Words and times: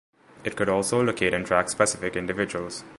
It 0.43 0.55
could 0.55 0.67
also 0.67 1.03
locate 1.03 1.31
and 1.35 1.45
track 1.45 1.69
specific 1.69 2.15
individuals. 2.15 2.83